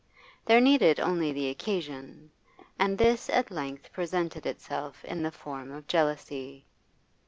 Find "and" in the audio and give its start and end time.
2.79-2.97